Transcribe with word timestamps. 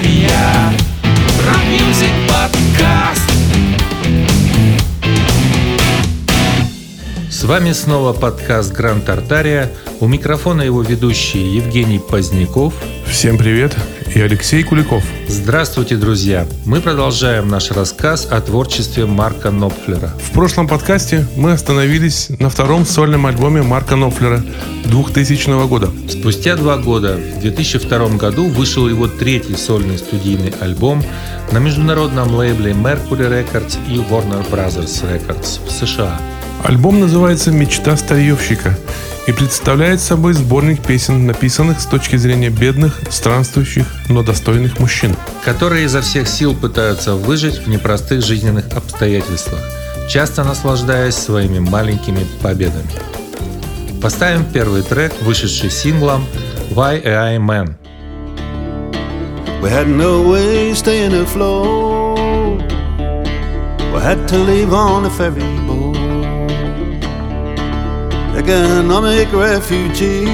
mía. 0.00 0.47
Вами 7.48 7.72
снова 7.72 8.12
подкаст 8.12 8.74
Гранд 8.74 9.06
Тартария. 9.06 9.70
У 10.00 10.06
микрофона 10.06 10.60
его 10.60 10.82
ведущие 10.82 11.56
Евгений 11.56 11.98
Поздняков. 11.98 12.74
Всем 13.06 13.38
привет, 13.38 13.74
и 14.14 14.20
Алексей 14.20 14.62
Куликов. 14.62 15.02
Здравствуйте, 15.28 15.96
друзья! 15.96 16.46
Мы 16.66 16.82
продолжаем 16.82 17.48
наш 17.48 17.70
рассказ 17.70 18.28
о 18.30 18.42
творчестве 18.42 19.06
Марка 19.06 19.50
Нопфлера. 19.50 20.12
В 20.22 20.32
прошлом 20.32 20.68
подкасте 20.68 21.26
мы 21.36 21.52
остановились 21.52 22.28
на 22.38 22.50
втором 22.50 22.84
сольном 22.84 23.24
альбоме 23.24 23.62
Марка 23.62 23.96
Нопфлера 23.96 24.44
2000 24.84 25.66
года. 25.68 25.90
Спустя 26.06 26.54
два 26.54 26.76
года, 26.76 27.16
в 27.16 27.40
2002 27.40 28.08
году, 28.18 28.46
вышел 28.48 28.86
его 28.86 29.08
третий 29.08 29.56
сольный 29.56 29.96
студийный 29.96 30.52
альбом 30.60 31.02
на 31.50 31.58
международном 31.58 32.34
лейбле 32.34 32.72
Mercury 32.72 33.30
Records 33.30 33.78
и 33.88 33.96
Warner 33.96 34.46
Brothers 34.50 35.02
Records 35.02 35.66
в 35.66 35.70
США. 35.70 36.20
Альбом 36.64 37.00
называется 37.00 37.50
«Мечта 37.50 37.96
старьевщика» 37.96 38.76
и 39.26 39.32
представляет 39.32 40.00
собой 40.00 40.32
сборник 40.32 40.82
песен, 40.82 41.26
написанных 41.26 41.80
с 41.80 41.86
точки 41.86 42.16
зрения 42.16 42.50
бедных, 42.50 42.98
странствующих, 43.10 43.86
но 44.08 44.22
достойных 44.22 44.78
мужчин. 44.78 45.14
которые 45.44 45.84
изо 45.84 46.00
всех 46.02 46.28
сил 46.28 46.54
пытаются 46.54 47.14
выжить 47.14 47.58
в 47.58 47.68
непростых 47.68 48.24
жизненных 48.24 48.64
обстоятельствах, 48.76 49.60
часто 50.08 50.44
наслаждаясь 50.44 51.14
своими 51.14 51.58
маленькими 51.58 52.26
победами. 52.42 52.90
Поставим 54.02 54.44
первый 54.44 54.82
трек, 54.82 55.12
вышедший 55.22 55.70
синглом 55.70 56.24
«Why 56.70 57.02
Am 57.02 57.18
I 57.18 57.36
Man». 57.38 57.74
We 59.62 59.70
had 59.70 59.88
no 59.88 60.22
way 60.22 60.72
staying 60.74 61.14
afloat. 61.14 62.62
We 63.92 64.00
had 64.00 64.28
to 64.28 64.36
leave 64.38 64.72
on 64.72 65.04
a 65.06 65.10
ferry. 65.10 65.67
Economic 68.48 69.30
refugees 69.34 70.26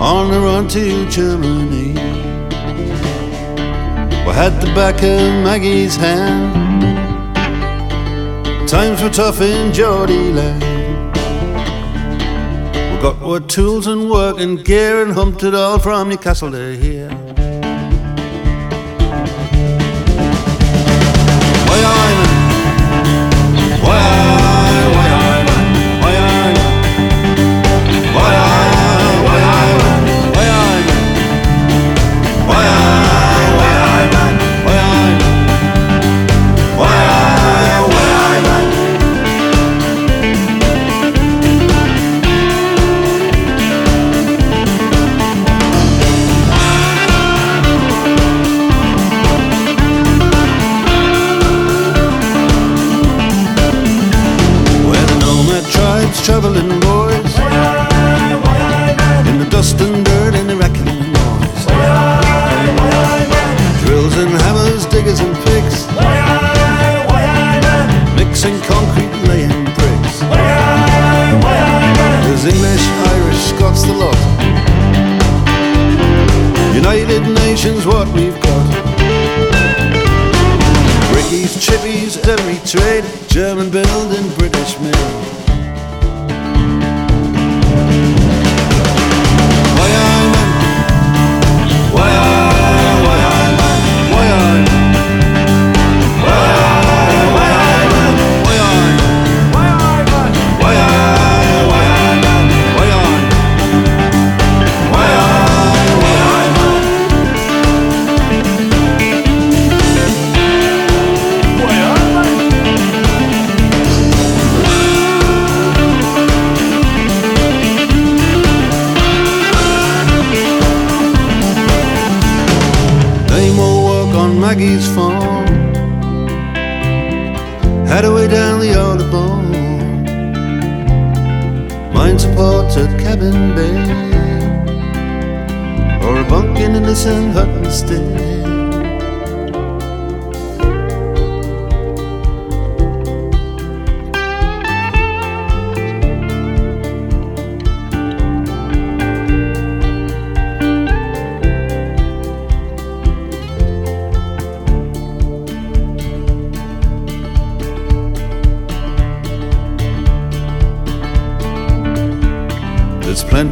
on 0.00 0.30
the 0.30 0.40
run 0.40 0.66
to 0.66 1.06
Germany. 1.10 1.92
We 4.24 4.32
had 4.32 4.58
the 4.62 4.72
back 4.74 5.02
of 5.02 5.20
Maggie's 5.44 5.94
hand. 5.94 7.36
Times 8.66 9.02
were 9.02 9.10
tough 9.10 9.42
in 9.42 9.74
Geordie 9.74 10.32
land. 10.32 10.62
We 12.94 13.02
got 13.02 13.20
our 13.22 13.40
tools 13.40 13.86
and 13.86 14.10
work 14.10 14.40
and 14.40 14.64
gear 14.64 15.02
and 15.02 15.12
humped 15.12 15.42
it 15.42 15.54
all 15.54 15.78
from 15.78 16.08
Newcastle 16.08 16.50
to 16.52 16.78
here. 16.78 17.23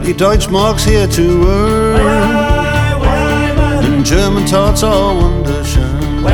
Plenty 0.02 0.18
Deutschmarks 0.18 0.84
here 0.84 1.06
to 1.06 1.46
earn. 1.46 3.04
And 3.84 4.04
German 4.04 4.44
tarts 4.46 4.82
are 4.82 5.14
wunderschön. 5.14 6.26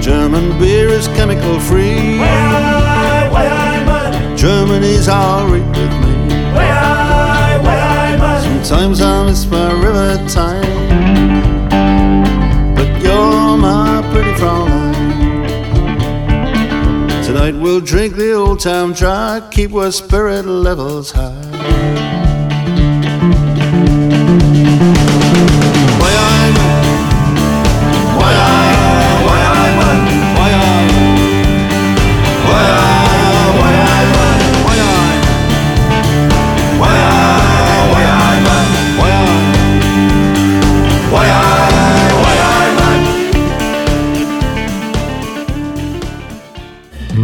German 0.00 0.56
beer 0.60 0.90
is 0.90 1.08
chemical 1.08 1.58
free. 1.58 2.20
Germany's 4.36 5.08
alright 5.08 5.66
with 5.76 5.92
me. 6.04 6.30
Sometimes 8.62 9.00
I 9.00 9.26
miss 9.26 9.44
my 9.46 9.72
river 9.72 10.24
time. 10.28 11.68
But 12.76 13.02
you're 13.02 13.56
my 13.56 14.08
pretty 14.12 14.34
Fraulein. 14.34 14.94
Tonight 17.26 17.56
we'll 17.56 17.80
drink 17.80 18.14
the 18.14 18.34
old 18.34 18.60
town 18.60 18.92
dry, 18.92 19.40
keep 19.50 19.74
our 19.74 19.90
spirit 19.90 20.46
levels 20.46 21.10
high. 21.10 21.45
Why 21.66 22.25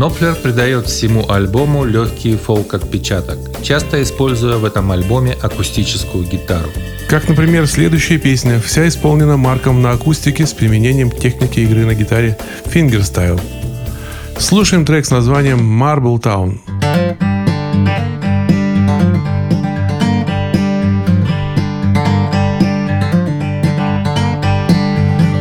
why 0.02 0.08
I'm. 0.08 0.08
Но 0.08 0.08
Knopfler 0.08 0.34
придает 0.34 0.86
всему 0.86 1.30
альбому 1.30 1.84
легкий 1.84 2.36
фолк-отпечаток, 2.36 3.38
часто 3.62 4.02
используя 4.02 4.56
в 4.56 4.64
этом 4.64 4.90
альбоме 4.90 5.36
акустическую 5.40 6.24
гитару. 6.24 6.68
Как, 7.08 7.28
например, 7.28 7.68
следующая 7.68 8.18
песня, 8.18 8.60
вся 8.60 8.88
исполнена 8.88 9.36
Марком 9.36 9.80
на 9.80 9.92
акустике 9.92 10.44
с 10.44 10.52
применением 10.52 11.10
техники 11.10 11.60
игры 11.60 11.86
на 11.86 11.94
гитаре 11.94 12.36
Fingerstyle. 12.64 13.40
Слушаем 14.38 14.84
трек 14.84 15.06
с 15.06 15.10
названием 15.10 15.60
Marble 15.60 16.20
Town. 16.20 16.58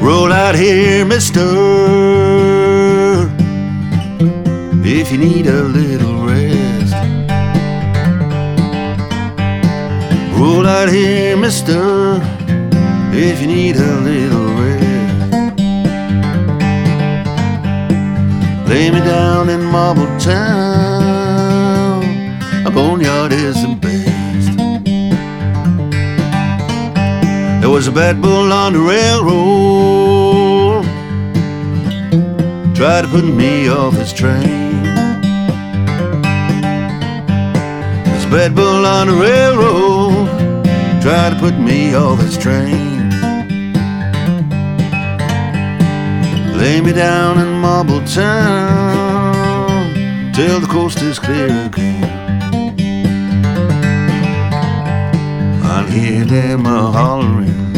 Roll 0.03 0.31
out 0.31 0.55
here, 0.55 1.03
mister. 1.05 2.60
If 4.93 5.09
you 5.09 5.17
need 5.17 5.47
a 5.47 5.63
little 5.63 6.27
rest. 6.27 6.93
Roll 10.37 10.67
out 10.67 10.89
here, 10.89 11.37
mister. 11.37 12.19
If 13.13 13.39
you 13.39 13.47
need 13.47 13.77
a 13.77 14.01
little 14.01 14.53
rest. 14.61 15.57
Lay 18.67 18.91
me 18.91 18.99
down 18.99 19.47
in 19.47 19.63
Marble 19.63 20.07
Town. 20.19 22.03
A 22.65 22.69
boneyard 22.69 23.31
is 23.31 23.61
the 23.61 23.73
best. 23.79 24.57
There 27.61 27.69
was 27.69 27.87
a 27.87 27.93
bad 27.93 28.21
bull 28.21 28.51
on 28.51 28.73
the 28.73 28.81
railroad. 28.81 30.83
Tried 32.75 33.03
to 33.03 33.07
put 33.07 33.23
me 33.23 33.69
off 33.69 33.93
his 33.93 34.11
train. 34.11 34.80
Bad 38.31 38.55
bull 38.55 38.85
on 38.85 39.07
the 39.07 39.13
railroad. 39.13 40.29
Try 41.01 41.31
to 41.31 41.35
put 41.37 41.59
me 41.59 41.93
off 41.93 42.17
his 42.19 42.37
train. 42.37 43.09
Lay 46.57 46.79
me 46.79 46.93
down 46.93 47.39
in 47.39 47.59
Marble 47.59 47.99
Town 48.05 49.91
till 50.33 50.61
the 50.61 50.67
coast 50.67 51.01
is 51.01 51.19
clear 51.19 51.65
again. 51.65 52.05
I'll 55.65 55.87
hear 55.87 56.23
them 56.23 56.65
a 56.65 56.89
hollering. 56.89 57.73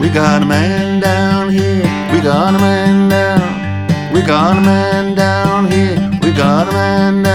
We 0.00 0.08
got 0.08 0.42
a 0.42 0.46
man 0.46 1.00
down 1.00 1.50
here. 1.50 1.84
We 2.14 2.22
got 2.22 2.54
a 2.54 2.58
man 2.58 3.10
down. 3.10 4.14
We 4.14 4.22
got 4.22 4.56
a 4.56 4.60
man 4.62 5.14
down 5.14 5.70
here. 5.70 6.00
We 6.22 6.32
got 6.32 6.66
a 6.66 6.72
man 6.72 7.22
down. 7.24 7.29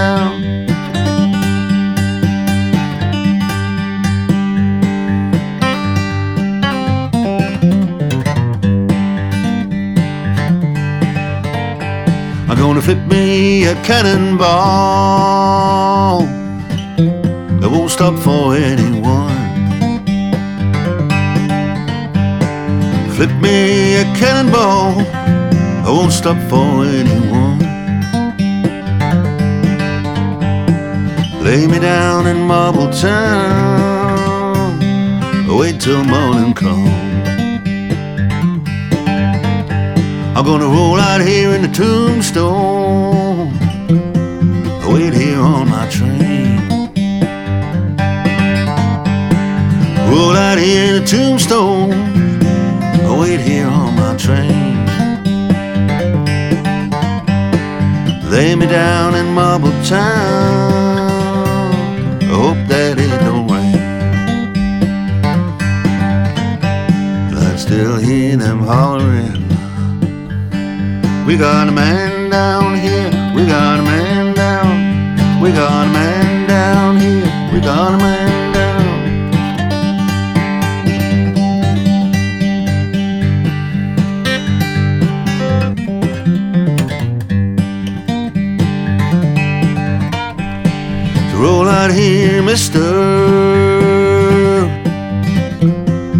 Gonna 12.85 12.97
flip 12.99 13.07
me 13.11 13.65
a 13.65 13.73
cannonball 13.83 14.45
that 17.59 17.69
won't 17.71 17.89
stop 17.89 18.19
for 18.19 18.55
anyone. 18.55 19.31
Flip 23.15 23.31
me 23.41 23.95
a 23.95 24.03
cannonball, 24.15 25.01
I 25.83 25.89
won't 25.89 26.11
stop 26.11 26.37
for 26.47 26.85
anyone. 26.85 27.59
Lay 31.43 31.65
me 31.65 31.79
down 31.79 32.27
in 32.27 32.37
Marble 32.45 32.91
Town, 32.91 34.77
wait 35.47 35.81
till 35.81 36.03
morning 36.03 36.53
comes. 36.53 36.94
I'm 40.35 40.45
gonna 40.45 40.67
roll 40.67 40.99
out 40.99 41.21
here 41.21 41.51
in 41.55 41.61
the 41.61 41.69
tombstone, 41.69 43.51
wait 44.93 45.13
here 45.13 45.39
on 45.39 45.69
my 45.69 45.87
train. 45.89 46.35
Roll 50.09 50.35
out 50.35 50.57
here 50.57 50.95
in 50.95 51.01
the 51.01 51.07
tombstone. 51.07 51.89
Wait 53.19 53.39
here 53.39 53.67
on 53.67 53.95
my 53.95 54.15
train. 54.17 54.85
Lay 58.29 58.55
me 58.55 58.65
down 58.65 59.15
in 59.15 59.33
Marble 59.33 59.71
Town. 59.83 61.05
We 71.35 71.39
got 71.41 71.67
a 71.67 71.71
man 71.73 72.29
down 72.29 72.75
here. 72.79 73.11
We 73.35 73.45
got 73.45 73.81
a 73.81 73.83
man 73.83 74.33
down. 74.35 75.41
We 75.41 75.51
got 75.51 75.85
a 75.85 75.91
man 75.91 76.47
down 76.47 76.97
here. 76.97 77.27
We 77.51 77.59
got 77.59 77.93
a 77.93 77.97
man 77.97 78.53
down. 78.53 78.85
Roll 91.37 91.67
out 91.67 91.91
here, 91.91 92.41
mister. 92.41 92.79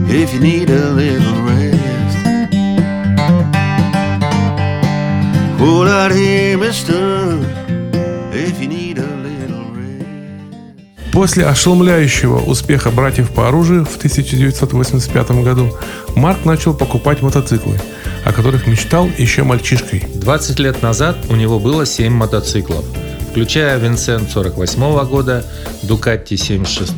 If 0.09 0.33
you 0.33 0.41
need 0.41 0.69
a 0.69 0.89
little 0.89 1.25
Out 5.95 6.12
here, 6.12 6.57
mister. 6.57 7.39
If 8.33 8.59
you 8.59 8.68
need 8.68 9.00
a. 9.00 9.15
После 11.15 11.45
ошеломляющего 11.45 12.39
успеха 12.39 12.92
братьев 12.92 13.30
по 13.31 13.47
оружию 13.47 13.86
в 13.86 13.95
1985 13.95 15.31
году 15.45 15.71
Марк 16.13 16.44
начал 16.44 16.74
покупать 16.74 17.21
мотоциклы, 17.21 17.80
о 18.25 18.33
которых 18.33 18.68
мечтал 18.68 19.09
еще 19.18 19.44
мальчишкой. 19.44 20.03
20 20.13 20.59
лет 20.59 20.81
назад 20.81 21.15
у 21.30 21.38
него 21.38 21.57
было 21.62 21.86
7 21.86 22.12
мотоциклов, 22.12 22.83
включая 23.36 23.78
Винсент 23.80 24.32
48 24.32 25.06
года, 25.08 25.44
Дукатти 25.84 26.38
76, 26.38 26.94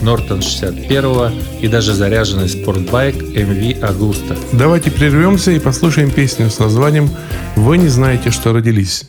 Нортон 0.00 0.40
61 0.40 1.32
и 1.60 1.66
даже 1.66 1.92
заряженный 1.92 2.48
спортбайк 2.48 3.16
MV 3.16 3.80
Agusta. 3.80 4.38
Давайте 4.52 4.92
прервемся 4.92 5.50
и 5.50 5.58
послушаем 5.58 6.12
песню 6.12 6.50
с 6.50 6.60
названием 6.60 7.10
«Вы 7.56 7.78
не 7.78 7.88
знаете, 7.88 8.30
что 8.30 8.52
родились». 8.52 9.06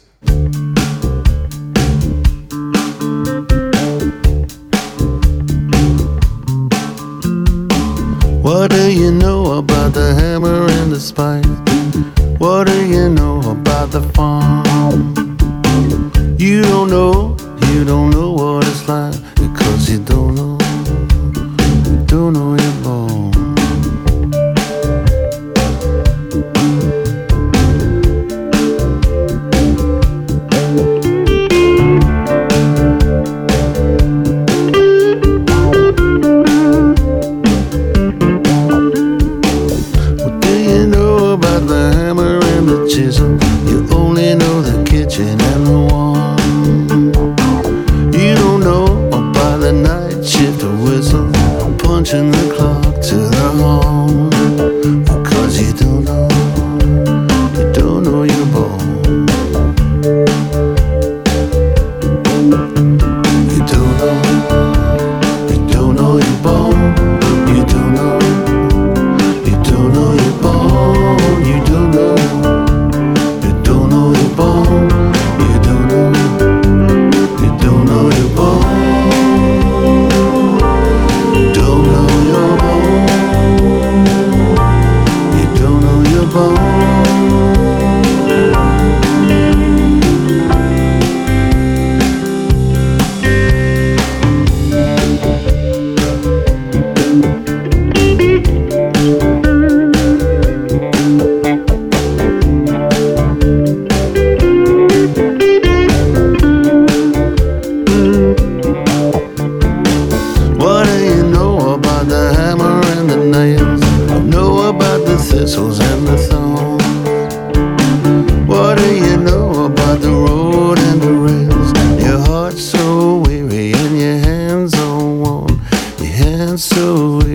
What 8.41 8.71
do 8.71 8.89
you 8.89 9.11
know 9.11 9.59
about 9.59 9.93
the 9.93 10.15
hammer 10.15 10.65
and 10.65 10.91
the 10.91 10.99
spine? 10.99 11.43
What 12.39 12.65
do 12.65 12.83
you 12.83 13.09
know 13.09 13.41
about 13.41 13.91
the 13.91 14.01
farm? 14.15 15.26
You 16.47 16.61
don't 16.61 16.89
know, 16.89 17.35
you 17.67 17.83
don't 17.83 18.09
know 18.11 18.31
what 18.31 18.65
it's 18.65 18.87
like 18.87 19.13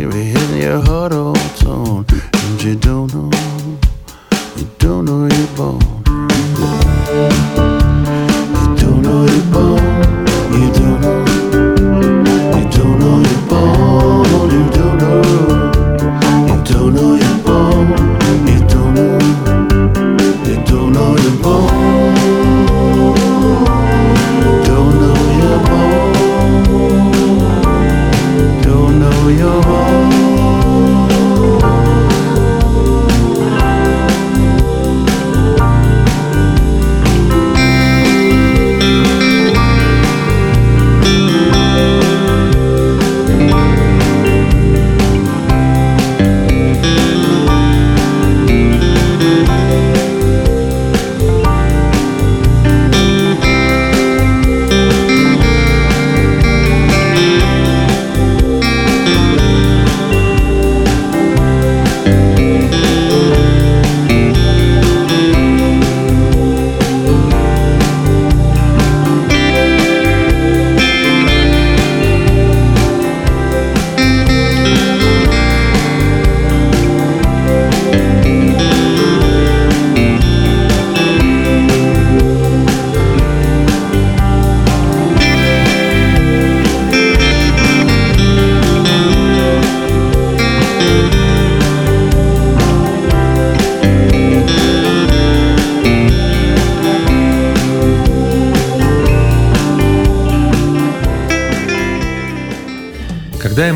weary 0.06 0.32
and 0.34 0.62
your 0.62 0.80
heart 0.80 1.12
all 1.12 1.34
torn, 1.58 2.04
and 2.10 2.62
you 2.62 2.74
don't 2.74 3.12
know, 3.14 3.30
you 4.56 4.66
don't 4.78 5.04
know 5.04 5.26
you're 5.26 5.56
born. 5.56 5.91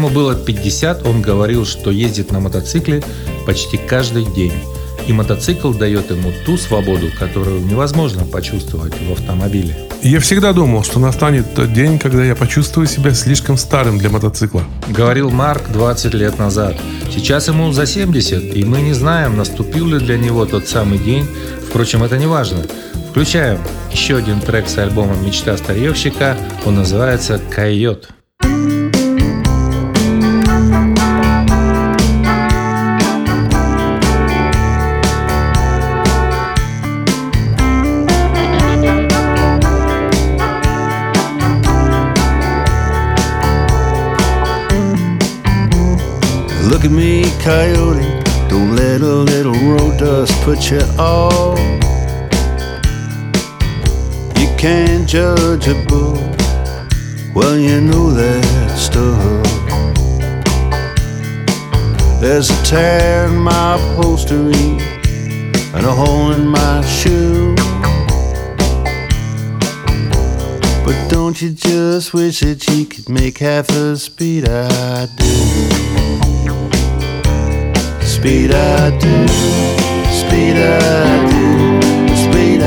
Ему 0.07 0.15
было 0.15 0.35
50, 0.35 1.07
он 1.07 1.23
говорил, 1.23 1.67
что 1.67 1.91
ездит 1.91 2.31
на 2.31 2.41
мотоцикле 2.41 3.03
почти 3.45 3.77
каждый 3.77 4.25
день. 4.25 4.53
И 5.07 5.13
мотоцикл 5.13 5.73
дает 5.73 6.11
ему 6.11 6.33
ту 6.45 6.57
свободу, 6.57 7.09
которую 7.17 7.61
невозможно 7.65 8.25
почувствовать 8.25 8.93
в 9.01 9.13
автомобиле. 9.13 9.77
Я 10.03 10.19
всегда 10.19 10.53
думал, 10.53 10.83
что 10.83 10.99
настанет 10.99 11.55
тот 11.55 11.73
день, 11.73 11.99
когда 11.99 12.25
я 12.25 12.35
почувствую 12.35 12.87
себя 12.87 13.13
слишком 13.13 13.57
старым 13.57 13.99
для 13.99 14.11
мотоцикла. 14.11 14.65
Говорил 14.89 15.31
Марк 15.31 15.71
20 15.73 16.15
лет 16.15 16.39
назад. 16.39 16.77
Сейчас 17.13 17.49
ему 17.49 17.73
за 17.73 17.87
70, 17.87 18.57
и 18.57 18.65
мы 18.65 18.81
не 18.81 18.95
знаем, 18.95 19.37
наступил 19.37 19.87
ли 19.87 19.99
для 19.99 20.19
него 20.19 20.45
тот 20.45 20.67
самый 20.67 20.99
день. 20.99 21.27
Впрочем, 21.69 22.03
это 22.03 22.19
не 22.19 22.27
важно. 22.27 22.65
Включаем 23.11 23.59
еще 23.93 24.17
один 24.17 24.41
трек 24.41 24.69
с 24.69 24.77
альбома 24.79 25.15
«Мечта 25.17 25.57
старьевщика». 25.57 26.37
Он 26.65 26.77
называется 26.77 27.41
«Койот». 27.55 28.09
At 46.87 46.93
me, 46.93 47.25
coyote. 47.40 48.23
Don't 48.49 48.76
let 48.76 49.00
a 49.00 49.16
little 49.33 49.55
road 49.55 49.99
dust 49.99 50.33
put 50.43 50.71
you 50.71 50.81
off. 50.99 51.59
You 54.38 54.49
can't 54.57 55.09
judge 55.09 55.66
a 55.69 55.75
book. 55.87 56.21
Well, 57.35 57.59
you 57.59 57.81
know 57.81 58.11
that 58.12 58.78
stuff. 58.78 59.21
There's 62.21 62.50
a 62.50 62.62
tear 62.64 63.26
in 63.26 63.37
my 63.37 63.75
upholstery 63.75 64.78
and 65.75 65.85
a 65.85 65.93
hole 65.93 66.33
in 66.33 66.47
my 66.47 66.83
shoe. 66.87 67.55
But 70.85 71.09
don't 71.09 71.40
you 71.43 71.50
just 71.50 72.14
wish 72.14 72.40
that 72.40 72.66
you 72.69 72.87
could 72.87 73.09
make 73.09 73.38
half 73.38 73.66
the 73.66 73.97
speed 73.97 74.49
I 74.49 75.07
do? 75.16 75.46
Speed 78.16 78.50
I 78.50 78.90
do, 78.99 79.28
speed 80.11 80.56
I 80.56 81.28
do, 81.30 81.44
speed 82.25 82.62
I 82.62 82.64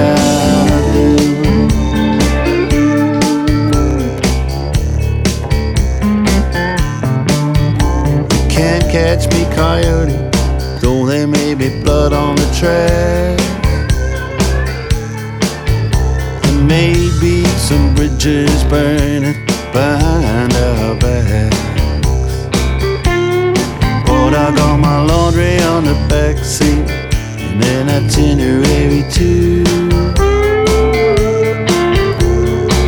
do. 0.94 1.08
Can't 8.48 8.86
catch 8.90 9.28
me, 9.34 9.44
coyote, 9.56 10.14
though 10.80 11.06
there 11.06 11.28
may 11.28 11.56
be 11.56 11.70
blood 11.82 12.14
on 12.14 12.36
the 12.36 12.50
track. 12.58 13.40
There 16.44 16.64
may 16.64 16.94
be 17.20 17.44
some 17.58 17.96
bridges 17.96 18.64
burning 18.66 19.46
behind 19.74 20.54
our 20.54 20.96
backs. 20.96 21.59
But 24.30 24.38
I 24.38 24.56
got 24.56 24.78
my 24.78 25.02
laundry 25.02 25.58
on 25.58 25.86
the 25.86 25.96
back 26.08 26.38
seat 26.46 26.88
and 27.42 27.64
an 27.64 27.90
itinerary 27.90 29.04
too. 29.10 29.64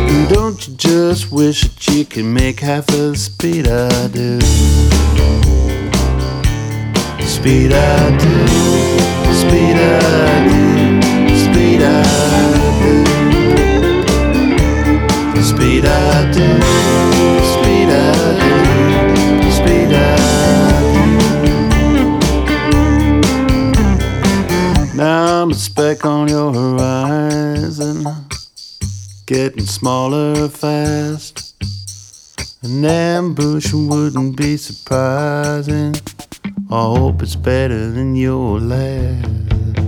And 0.08 0.28
don't 0.28 0.68
you 0.68 0.74
just 0.76 1.32
wish 1.32 1.62
that 1.62 1.88
you 1.88 2.04
could 2.04 2.26
make 2.26 2.60
half 2.60 2.86
the 2.86 3.16
speed 3.16 3.66
I 3.66 4.06
do? 4.06 4.40
Speed 7.26 7.72
I 7.72 8.16
do, 8.18 8.46
speed 9.34 9.76
I 9.82 10.46
do, 10.46 11.00
on 26.04 26.28
your 26.28 26.52
horizon, 26.52 28.04
getting 29.26 29.64
smaller 29.64 30.48
fast. 30.48 31.54
An 32.62 32.84
ambush 32.84 33.72
wouldn't 33.72 34.36
be 34.36 34.56
surprising. 34.56 35.94
I 36.70 36.82
hope 36.96 37.22
it's 37.22 37.36
better 37.36 37.90
than 37.90 38.14
your 38.16 38.60
last. 38.60 39.81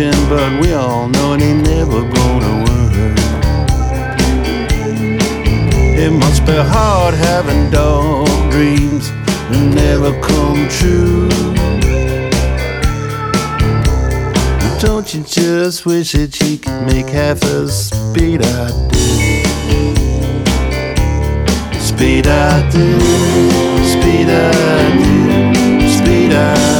Of 0.00 0.28
but 0.28 0.60
we 0.60 0.72
all 0.74 1.08
know 1.08 1.34
it 1.34 1.42
ain't 1.42 1.66
never 1.66 2.02
gonna 2.02 2.64
work. 2.64 2.92
It 5.98 6.12
must 6.12 6.46
be 6.46 6.52
hard 6.52 7.14
having 7.14 7.68
dog 7.70 8.28
dreams 8.52 9.10
that 9.10 9.74
never 9.74 10.12
come 10.20 10.68
true. 10.68 11.28
Don't 14.78 15.12
you 15.12 15.24
just 15.24 15.84
wish 15.84 16.12
that 16.12 16.40
you 16.42 16.58
could 16.58 16.86
make 16.86 17.08
half 17.08 17.42
as 17.44 17.88
speed 17.88 18.42
I 18.44 18.70
do? 18.88 18.98
Speed 21.80 22.28
I 22.28 22.70
do, 22.70 23.00
speed 23.84 24.28
I 24.28 24.92
do, 24.96 25.88
speed 25.88 26.32
I 26.32 26.54
do. 26.54 26.77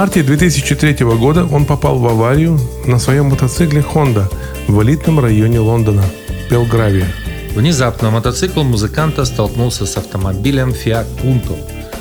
Марте 0.00 0.22
2003 0.22 1.04
года 1.04 1.44
он 1.44 1.66
попал 1.66 1.98
в 1.98 2.06
аварию 2.06 2.58
на 2.86 2.98
своем 2.98 3.26
мотоцикле 3.26 3.82
Honda 3.82 4.32
в 4.66 4.82
элитном 4.82 5.20
районе 5.20 5.58
Лондона– 5.58 6.02
Белгравия. 6.50 7.06
Внезапно 7.54 8.10
мотоцикл 8.10 8.62
музыканта 8.62 9.26
столкнулся 9.26 9.84
с 9.84 9.98
автомобилем 9.98 10.70
Fiat 10.70 11.04
Punto, 11.22 11.54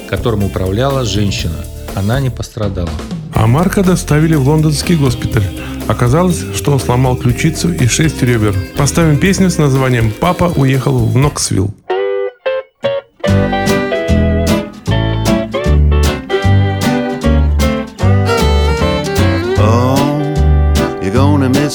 которым 0.09 0.45
управляла 0.45 1.03
женщина. 1.03 1.57
Она 1.93 2.21
не 2.21 2.29
пострадала. 2.29 2.89
А 3.33 3.47
Марка 3.47 3.83
доставили 3.83 4.35
в 4.35 4.47
лондонский 4.47 4.95
госпиталь. 4.95 5.43
Оказалось, 5.89 6.41
что 6.55 6.71
он 6.71 6.79
сломал 6.79 7.17
ключицу 7.17 7.73
и 7.73 7.85
шесть 7.87 8.23
ребер. 8.23 8.55
Поставим 8.77 9.17
песню 9.17 9.49
с 9.49 9.57
названием 9.57 10.13
«Папа 10.21 10.53
уехал 10.55 10.97
в 10.97 11.17
Ноксвилл». 11.17 11.73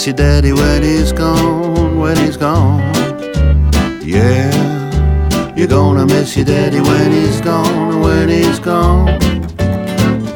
Miss 0.05 0.09
your 0.09 0.17
daddy 0.17 0.53
when 0.53 0.83
he's 0.83 1.12
gone, 1.12 1.99
when 1.99 2.14
he's 2.19 2.37
gone. 2.37 2.79
Yeah, 4.03 5.55
you're 5.57 5.67
gonna 5.67 6.05
miss 6.05 6.37
your 6.37 6.45
daddy 6.45 6.79
when 6.79 7.11
he's 7.11 7.40
gone, 7.40 8.03
when 8.03 8.29
he's 8.29 8.59
gone. 8.59 9.07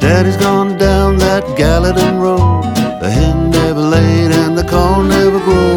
Daddy's 0.00 0.38
gone 0.38 0.78
down 0.78 1.18
that 1.18 1.44
Gallatin 1.58 2.18
road. 2.18 2.62
The 3.02 3.10
hen 3.10 3.50
never 3.50 3.80
laid 3.80 4.30
and 4.32 4.56
the 4.56 4.64
corn 4.64 5.10
never 5.10 5.38
grew. 5.38 5.74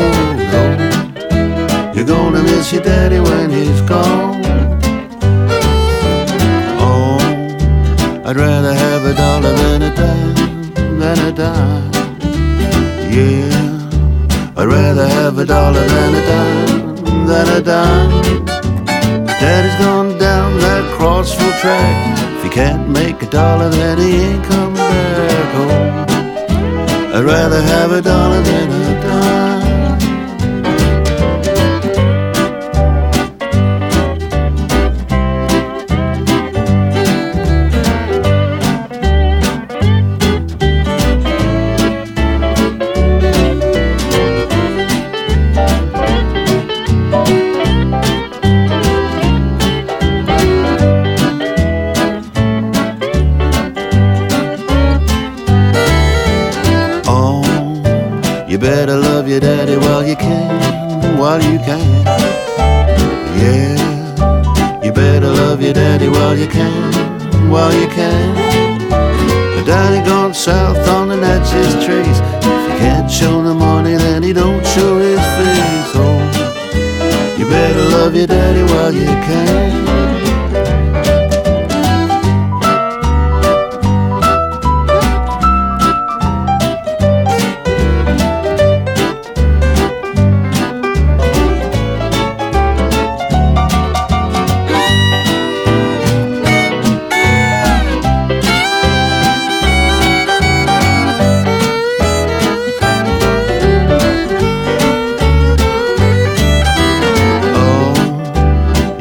No, 0.54 1.92
you're 1.94 2.06
gonna 2.06 2.44
miss 2.44 2.72
your 2.72 2.84
daddy 2.84 3.20
when 3.20 3.50
he's 3.50 3.82
gone. 3.82 4.42
Oh, 6.80 7.18
I'd 8.24 8.38
rather 8.38 8.74
have 8.74 9.04
a 9.04 9.14
dollar 9.14 9.54
than 9.54 9.82
a 9.82 9.94
dime, 9.94 10.98
than 10.98 11.20
a 11.28 11.32
dime. 11.34 11.92
Yeah, 13.12 13.51
rather 14.72 15.08
have 15.08 15.38
a 15.38 15.46
dollar 15.46 15.86
than 15.96 16.12
a 16.16 16.24
dime, 16.32 17.28
than 17.28 17.48
a 17.60 17.62
dime. 17.62 18.46
Daddy's 19.42 19.78
gone 19.84 20.18
down 20.18 20.58
that 20.60 20.84
Crossville 20.96 21.56
track. 21.60 22.18
If 22.38 22.44
he 22.44 22.50
can't 22.50 22.90
make 22.90 23.22
a 23.22 23.30
dollar, 23.30 23.70
then 23.70 23.98
he 23.98 24.12
ain't 24.28 24.44
coming 24.46 24.76
back 24.76 25.50
home. 25.58 26.12
I'd 27.16 27.26
rather 27.26 27.62
have 27.62 27.92
a 27.92 28.02
dollar 28.02 28.42
than 28.42 28.72
a 28.72 28.81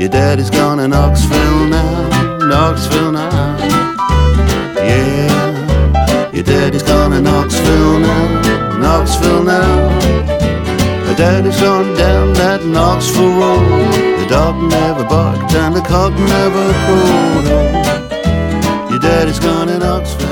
your 0.00 0.08
daddy's 0.08 0.48
gone 0.48 0.78
to 0.78 0.88
Knoxville 0.88 1.66
now, 1.66 2.38
Knoxville 2.38 3.12
now. 3.12 3.58
Yeah, 4.76 6.30
your 6.32 6.42
daddy's 6.42 6.82
gone 6.82 7.10
to 7.10 7.20
Knoxville 7.20 7.98
now, 7.98 8.78
Knoxville 8.78 9.42
now. 9.44 10.00
Your 11.04 11.14
daddy's 11.16 11.60
gone 11.60 11.94
down 11.96 12.32
that 12.32 12.64
Knoxville 12.64 13.28
road. 13.28 13.92
The 14.20 14.26
dog 14.26 14.70
never 14.70 15.04
barked 15.04 15.52
and 15.54 15.76
the 15.76 15.82
cock 15.82 16.14
never 16.14 16.72
crowed. 16.86 17.44
Your 18.90 19.00
daddy's 19.00 19.38
gone 19.38 19.66
to 19.66 19.78
Knoxville. 19.78 20.29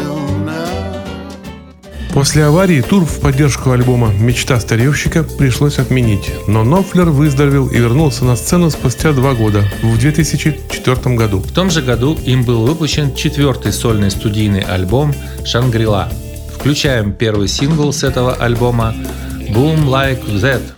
После 2.18 2.46
аварии 2.46 2.80
тур 2.80 3.04
в 3.04 3.20
поддержку 3.20 3.70
альбома 3.70 4.12
«Мечта 4.12 4.58
старевщика» 4.58 5.22
пришлось 5.22 5.78
отменить, 5.78 6.32
но 6.48 6.64
Нофлер 6.64 7.10
выздоровел 7.10 7.68
и 7.68 7.78
вернулся 7.78 8.24
на 8.24 8.34
сцену 8.34 8.70
спустя 8.70 9.12
два 9.12 9.34
года, 9.34 9.62
в 9.84 9.96
2004 9.96 11.14
году. 11.14 11.38
В 11.38 11.52
том 11.52 11.70
же 11.70 11.80
году 11.80 12.18
им 12.26 12.42
был 12.42 12.66
выпущен 12.66 13.14
четвертый 13.14 13.72
сольный 13.72 14.10
студийный 14.10 14.62
альбом 14.62 15.14
«Шангрила». 15.44 16.08
Включаем 16.58 17.12
первый 17.12 17.46
сингл 17.46 17.92
с 17.92 18.02
этого 18.02 18.34
альбома 18.34 18.96
«Boom 19.50 19.86
Like 19.86 20.26
That». 20.40 20.77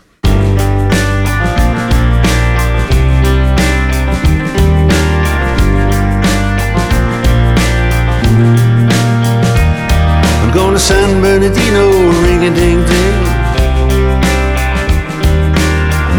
San 10.90 11.22
Bernardino, 11.22 11.86
ring 12.26 12.42
a 12.50 12.52
ding 12.52 12.82
ding. 12.90 13.18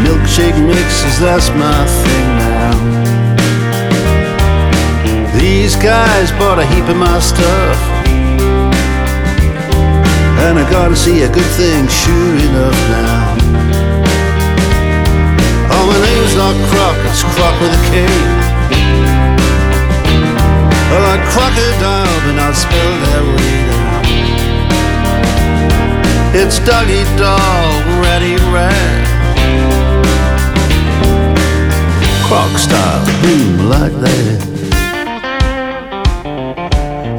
Milkshake 0.03 0.59
mixes, 0.65 1.19
that's 1.19 1.49
my 1.59 1.79
thing 2.01 2.27
now. 2.39 2.71
These 5.37 5.75
guys 5.75 6.31
bought 6.39 6.57
a 6.57 6.65
heap 6.71 6.87
of 6.87 6.95
my 6.95 7.19
stuff. 7.19 7.77
And 10.45 10.57
I 10.57 10.63
gotta 10.71 10.95
see 10.95 11.23
a 11.23 11.29
good 11.29 11.51
thing, 11.59 11.89
sure 11.89 12.35
enough 12.47 12.79
now. 12.95 13.35
Oh, 15.73 15.83
my 15.91 15.99
name's 16.07 16.35
not 16.41 16.55
Kroc, 16.71 16.95
it's 17.11 17.23
Kroc 17.33 17.55
with 17.59 17.79
a 17.79 17.81
K. 17.91 17.93
Well, 20.87 21.03
like 21.11 21.23
crocodile, 21.33 22.17
but 22.23 22.35
not 22.39 22.55
spelled 22.55 22.99
that 23.03 23.23
way. 23.35 23.60
It's 26.33 26.59
doggy 26.59 27.03
dog, 27.17 27.85
ratty 27.99 28.35
rat. 28.55 29.07
Kroc 32.25 32.57
style, 32.57 33.05
boom, 33.21 33.69
like 33.69 33.91
that. 33.99 34.51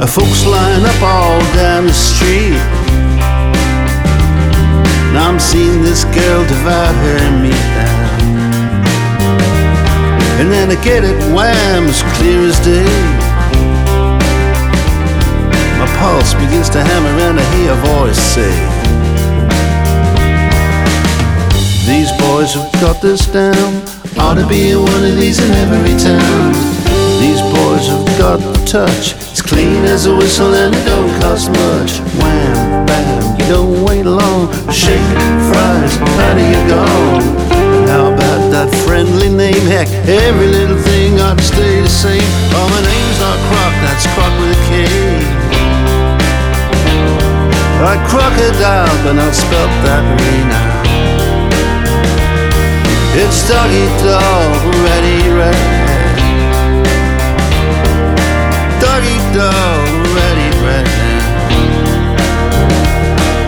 Folks 0.09 0.44
line 0.44 0.85
up 0.85 1.03
all 1.03 1.40
down 1.57 1.87
the 1.87 1.92
street. 1.94 2.53
Now 5.14 5.29
I'm 5.29 5.40
seeing 5.40 5.81
this 5.81 6.05
girl 6.05 6.44
devour 6.44 6.92
her 6.92 7.31
me 7.40 7.48
down. 7.48 8.20
And 10.40 10.53
then 10.53 10.70
I 10.70 10.77
get 10.85 11.05
it 11.05 11.16
wham 11.33 11.85
as 11.85 12.03
clear 12.16 12.40
as 12.44 12.59
day. 12.61 12.85
My 15.79 15.87
pulse 15.96 16.35
begins 16.35 16.68
to 16.70 16.83
hammer 16.83 17.09
and 17.25 17.40
I 17.40 17.44
hear 17.57 17.72
a 17.72 17.77
voice 17.77 18.18
say, 18.18 18.71
These 21.86 22.12
boys 22.12 22.54
have 22.54 22.70
got 22.80 23.02
this 23.02 23.26
down. 23.26 23.82
Ought 24.16 24.34
to 24.34 24.46
be 24.46 24.74
one 24.76 25.02
of 25.02 25.16
these 25.18 25.42
in 25.42 25.50
every 25.50 25.98
town. 25.98 26.52
These 27.18 27.42
boys 27.42 27.90
have 27.90 28.06
got 28.18 28.38
the 28.38 28.54
touch. 28.64 29.14
It's 29.30 29.42
clean 29.42 29.82
as 29.84 30.06
a 30.06 30.14
whistle 30.14 30.54
and 30.54 30.74
it 30.74 30.84
don't 30.86 31.10
cost 31.20 31.50
much. 31.50 31.98
Wham, 32.22 32.86
bam, 32.86 33.38
you 33.38 33.46
don't 33.46 33.82
wait 33.84 34.06
long. 34.06 34.46
Shake, 34.70 35.02
fries, 35.50 35.98
how 36.22 36.34
do 36.38 36.44
you 36.46 36.62
go? 36.70 36.86
How 37.90 38.14
about 38.14 38.42
that 38.54 38.70
friendly 38.86 39.28
name? 39.28 39.66
Heck, 39.66 39.88
every 40.06 40.46
little 40.46 40.78
thing 40.78 41.20
ought 41.20 41.38
to 41.38 41.44
stay 41.44 41.80
the 41.80 41.88
same. 41.88 42.22
Oh, 42.54 42.66
my 42.70 42.78
name's 42.78 43.18
not 43.18 43.38
Kroc, 43.50 43.74
that's 43.82 44.06
Kroc 44.14 44.32
with 44.38 44.54
a 44.54 44.60
K. 44.70 44.72
Like 47.82 48.02
crocodile, 48.08 48.94
but 49.02 49.14
not 49.14 49.34
spelt 49.34 49.72
that 49.82 50.04
way 50.20 50.38
now. 50.48 50.71
It's 53.14 53.46
doggy 53.46 53.87
dog, 54.03 54.75
ready, 54.87 55.29
ready. 55.29 55.68
Doggy 58.81 59.18
dog, 59.37 59.88
ready, 60.16 60.48
ready. 60.64 60.98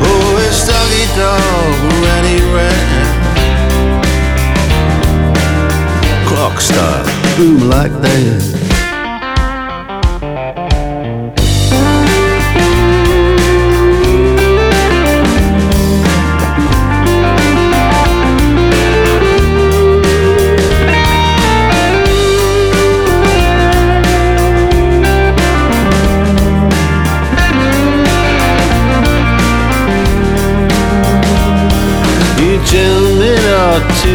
Oh, 0.04 0.36
it's 0.44 0.66
doggy 0.68 1.06
dog, 1.16 1.76
ready, 2.04 2.38
ready. 2.52 3.04
Clock 6.28 6.60
boom 7.38 7.70
like 7.70 7.92
that. 8.02 8.53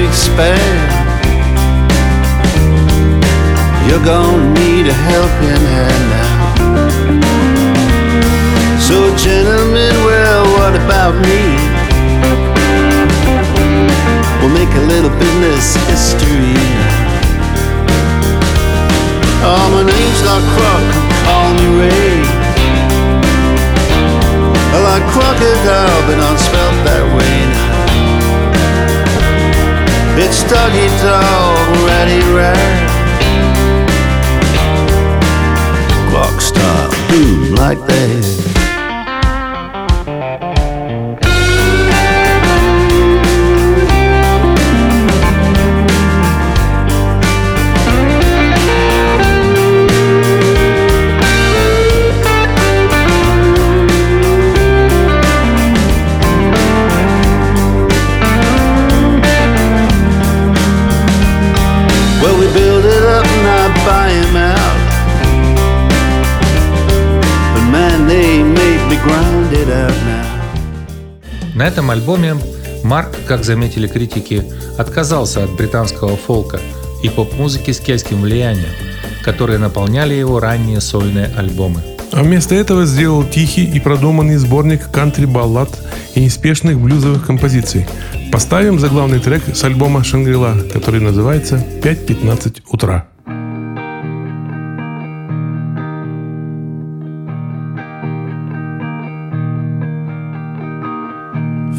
Expand. 0.09 0.89
You're 3.87 4.03
gonna 4.03 4.53
need 4.59 4.85
a 4.87 4.97
helping 5.13 5.63
hand 5.75 6.03
now. 6.15 6.37
So, 8.87 8.97
gentlemen, 9.15 9.93
well, 10.09 10.43
what 10.57 10.73
about 10.75 11.13
me? 11.27 11.41
We'll 14.39 14.55
make 14.61 14.73
a 14.73 14.85
little 14.93 15.13
business 15.19 15.75
history. 15.89 16.57
Oh, 19.45 19.65
my 19.75 19.83
name's 19.93 20.21
not 20.29 20.41
Kroc, 20.53 20.85
call 21.25 21.49
me 21.53 21.67
Ray. 21.79 22.17
I 24.73 24.77
like 24.89 25.05
crocodile, 25.13 26.01
but 26.07 26.17
not 26.17 26.37
spelt 26.39 26.77
that 26.89 27.05
way. 27.17 27.38
It's 30.21 30.43
doggy 30.43 30.87
dog, 31.01 31.87
ready, 31.87 32.19
right. 32.35 32.89
Clock 36.09 36.41
stop, 36.41 36.91
boom, 37.07 37.55
like 37.55 37.79
that. 37.87 38.48
Этом 71.69 71.91
альбоме 71.91 72.35
Марк, 72.83 73.09
как 73.27 73.45
заметили 73.45 73.87
критики, 73.87 74.43
отказался 74.79 75.43
от 75.43 75.51
британского 75.51 76.17
фолка 76.17 76.59
и 77.03 77.09
поп-музыки 77.09 77.71
с 77.71 77.79
кельтским 77.79 78.21
влиянием, 78.21 78.71
которые 79.23 79.59
наполняли 79.59 80.15
его 80.15 80.39
ранние 80.39 80.81
сольные 80.81 81.31
альбомы. 81.37 81.83
А 82.11 82.23
вместо 82.23 82.55
этого 82.55 82.87
сделал 82.87 83.23
тихий 83.23 83.65
и 83.65 83.79
продуманный 83.79 84.37
сборник 84.37 84.89
кантри-баллад 84.91 85.69
и 86.15 86.21
неспешных 86.21 86.79
блюзовых 86.79 87.23
композиций. 87.23 87.85
Поставим 88.31 88.79
заглавный 88.79 89.19
трек 89.19 89.43
с 89.53 89.63
альбома 89.63 90.03
«Шангрила», 90.03 90.55
который 90.73 91.01
называется 91.01 91.63
«5.15 91.83 92.63
утра». 92.71 93.08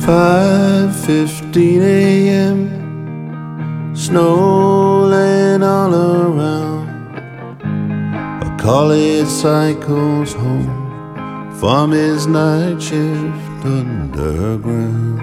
Five 0.00 0.96
fifteen 1.04 1.82
a.m. 1.82 3.94
Snow 3.94 5.06
laying 5.06 5.62
all 5.62 5.94
around. 5.94 6.88
A 8.42 8.56
college 8.58 9.28
cycles 9.28 10.32
home 10.32 11.52
from 11.60 11.90
his 11.90 12.26
night 12.26 12.80
shift 12.80 13.64
underground. 13.64 15.20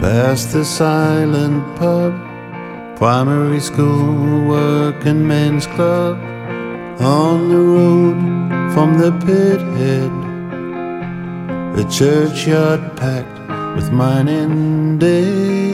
Past 0.00 0.52
the 0.52 0.64
silent 0.64 1.76
pub, 1.76 2.14
primary 2.96 3.60
school, 3.60 4.46
working 4.46 5.26
men's 5.26 5.66
club, 5.66 6.16
on 7.00 7.48
the 7.48 7.58
road 7.58 8.16
from 8.72 8.96
the 8.96 9.10
pit 9.26 9.60
head. 9.76 10.19
The 11.76 11.84
churchyard 11.90 12.96
packed 12.96 13.38
with 13.76 13.90
mining 13.92 14.98
day. 14.98 15.70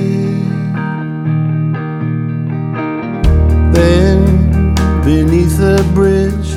Then, 3.73 4.75
beneath 5.05 5.57
the 5.59 5.83
bridge, 5.95 6.51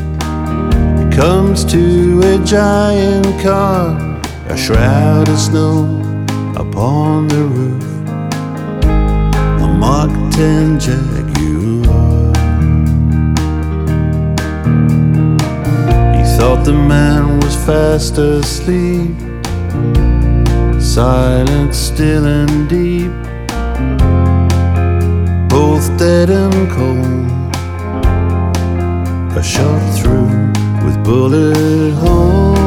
it 1.01 1.11
comes 1.15 1.65
to 1.65 2.21
a 2.21 2.45
giant 2.45 3.41
car, 3.41 3.97
a 4.47 4.57
shroud 4.57 5.27
of 5.29 5.39
snow 5.39 5.85
upon 6.55 7.27
the 7.27 7.43
roof. 7.55 7.83
A 9.63 9.67
Mark 9.67 10.11
10 10.33 10.79
Jaguar. 10.79 12.33
He 16.15 16.23
thought 16.37 16.63
the 16.65 16.73
man 16.73 17.39
was 17.39 17.55
fast 17.65 18.17
asleep, 18.17 19.15
silent, 20.99 21.73
still, 21.73 22.25
and 22.25 22.67
deep, 22.67 23.13
both 25.47 25.85
dead 25.97 26.29
and 26.29 26.69
cold. 26.75 27.31
A 29.37 29.41
shot 29.41 29.81
through 29.97 30.29
with 30.83 30.97
bullet 31.05 31.93
holes. 32.03 32.59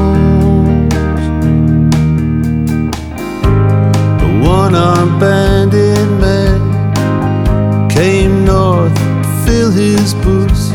The 4.22 4.30
one-armed 4.56 5.20
bandit 5.20 6.08
man 6.24 7.90
came 7.90 8.46
north 8.46 8.94
to 8.94 9.28
fill 9.44 9.70
his 9.70 10.14
boots. 10.24 10.70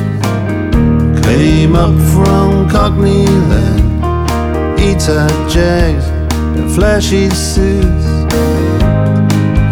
Came 1.26 1.76
up 1.76 1.96
from 2.14 2.70
Cockney 2.70 3.26
land, 3.50 4.80
E-type 4.80 5.50
jags 5.50 6.17
flashy 6.76 7.30
suits. 7.30 8.06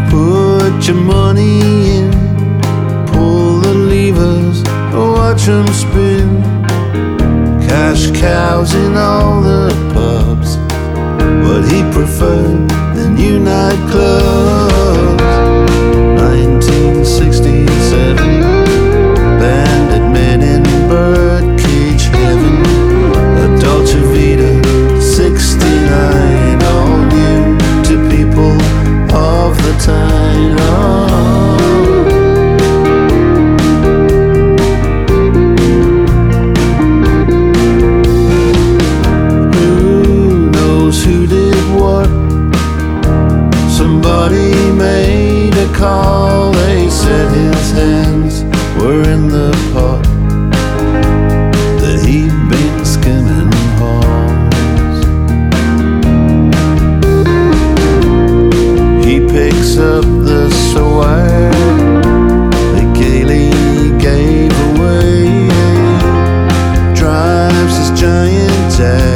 Put 0.10 0.88
your 0.88 0.98
money 0.98 1.98
in, 1.98 2.12
pull 3.08 3.60
the 3.60 3.74
levers, 3.74 4.64
watch 4.94 5.48
'em 5.48 5.68
spin. 5.68 6.44
Cash 7.68 8.12
cows 8.12 8.74
in 8.74 8.96
all 8.96 9.42
the 9.42 9.70
pubs, 9.94 10.58
but 11.44 11.64
he 11.72 11.84
preferred 11.92 12.70
the 12.96 13.10
new 13.10 13.40
nightclubs. 13.40 15.22
1967, 16.18 18.42
bandit 19.40 20.06
men 20.18 20.42
in 20.42 20.64
birdcage 20.90 22.06
heaven. 22.20 22.58
A 23.44 23.46
Dolce 23.62 24.00
Vita, 24.12 24.35
call. 45.76 46.52
They 46.52 46.90
said 46.90 47.32
his 47.32 47.72
hands 47.72 47.95
up 59.78 60.04
the 60.04 60.50
swag 60.50 61.52
that 62.74 62.96
Kaylee 62.96 64.00
gave 64.00 64.52
away. 64.70 65.48
Drives 66.96 67.78
his 67.78 67.92
giant 68.00 68.78
jag 68.78 69.15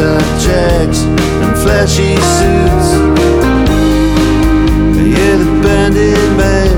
Jags 0.00 1.02
and 1.02 1.54
flashy 1.58 2.16
suits. 2.16 2.88
Yeah, 4.96 5.36
the 5.36 5.60
bandit 5.62 6.16
man 6.38 6.72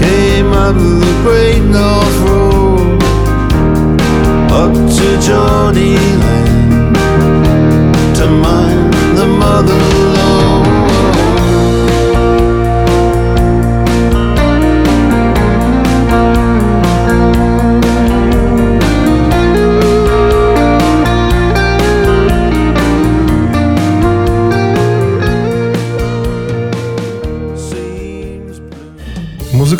came 0.00 0.52
up 0.52 0.76
the 0.76 1.14
great 1.24 1.62
North 1.62 2.18
Road 2.28 3.02
up 4.52 4.72
to 4.72 5.06
Geordie 5.26 5.96
Land 6.22 6.39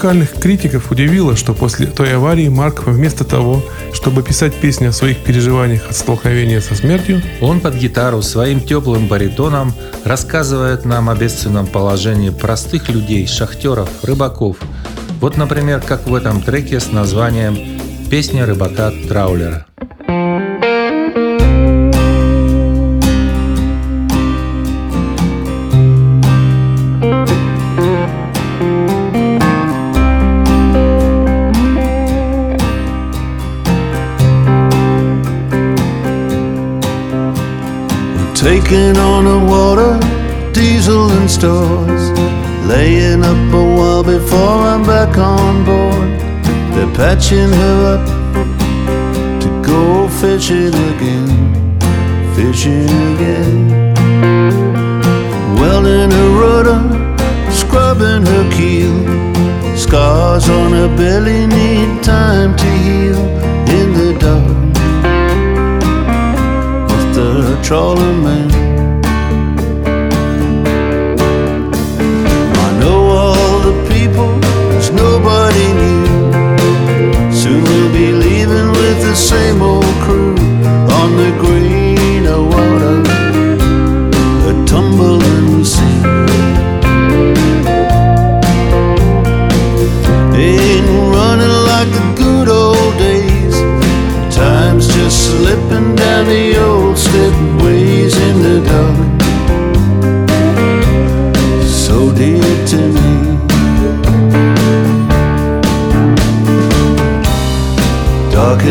Музыкальных 0.01 0.33
критиков 0.33 0.91
удивило, 0.91 1.37
что 1.37 1.53
после 1.53 1.87
той 1.87 2.15
аварии 2.15 2.49
Марк 2.49 2.87
вместо 2.87 3.23
того, 3.23 3.63
чтобы 3.93 4.23
писать 4.23 4.55
песни 4.55 4.87
о 4.87 4.93
своих 4.93 5.19
переживаниях 5.19 5.91
от 5.91 5.95
столкновения 5.95 6.63
со 6.63 6.75
смертью, 6.75 7.21
Он 7.43 7.61
под 7.61 7.75
гитару 7.75 8.23
своим 8.23 8.63
теплым 8.63 9.09
баритоном 9.09 9.75
рассказывает 10.07 10.87
нам 10.87 11.11
о 11.11 11.15
бедственном 11.15 11.67
положении 11.67 12.31
простых 12.31 12.89
людей, 12.89 13.27
шахтеров, 13.27 13.91
рыбаков. 14.03 14.57
Вот, 15.21 15.37
например, 15.37 15.83
как 15.87 16.07
в 16.07 16.15
этом 16.15 16.41
треке 16.41 16.81
с 16.81 16.91
названием 16.91 17.59
«Песня 18.09 18.47
рыбака-траулера». 18.47 19.67
Taking 38.40 38.96
on 38.96 39.26
the 39.26 39.38
water, 39.53 40.00
diesel 40.55 41.11
and 41.11 41.31
stores. 41.31 42.11
Laying 42.66 43.22
up 43.22 43.53
a 43.53 43.76
while 43.76 44.03
before 44.03 44.61
I'm 44.72 44.83
back 44.83 45.18
on 45.18 45.62
board. 45.62 46.09
They're 46.72 46.94
patching 46.96 47.53
her 47.53 47.96
up 47.96 48.07
to 49.42 49.48
go 49.62 50.09
fishing 50.09 50.68
again, 50.68 51.79
fishing 52.35 52.88
again. 53.12 53.94
Welding 55.57 56.11
her 56.11 56.31
rudder, 56.40 56.81
scrubbing 57.53 58.24
her 58.24 58.50
keel. 58.57 59.76
Scars 59.76 60.48
on 60.48 60.72
her 60.72 60.88
belly 60.96 61.46
need 61.46 62.03
time 62.03 62.57
to 62.57 62.64
heal 62.64 63.60
trawler 67.70 68.12
man. 68.14 68.60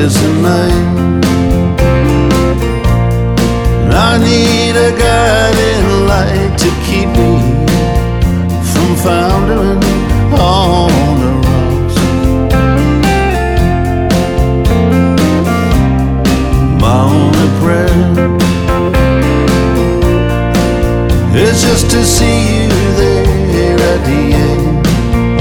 As 0.02 0.14
the 0.14 0.32
night. 0.42 0.88
And 3.84 3.94
I 3.94 4.18
need 4.18 4.76
a 4.88 4.92
guiding 4.98 5.88
light 6.08 6.54
to 6.64 6.70
keep 6.86 7.10
me 7.20 7.32
from 8.72 8.90
foundering 9.04 9.84
on 10.40 11.16
the 11.22 11.32
rocks. 11.44 11.98
My 16.80 17.00
only 17.18 17.50
prayer 17.60 18.14
is 21.36 21.58
just 21.62 21.86
to 21.92 22.00
see 22.06 22.40
you 22.56 22.70
there 22.96 23.80
at 23.94 24.02
the 24.10 24.22
end 24.48 24.88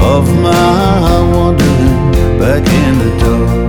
of 0.01 0.23
my 0.43 1.21
wandering 1.33 2.11
back 2.37 2.65
in 2.67 2.93
the 2.99 3.09
dark. 3.23 3.68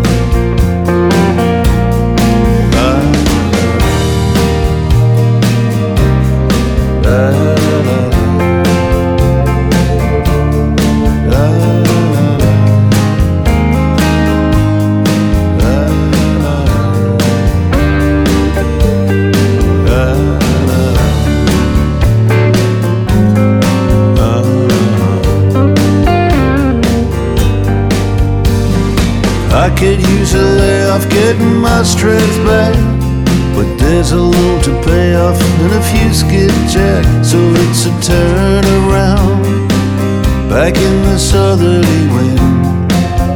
Back 40.60 40.76
in 40.76 40.96
the 41.08 41.18
southerly 41.18 42.00
wind. 42.14 42.92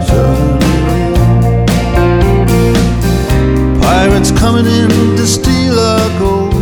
Southerly 0.09 0.75
wind. 0.89 1.15
coming 4.43 4.67
in 4.81 4.91
to 5.19 5.27
steal 5.27 5.79
our 5.79 6.11
gold. 6.19 6.55